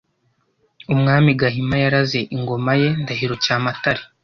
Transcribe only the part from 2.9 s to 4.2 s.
ndahiro cyamatare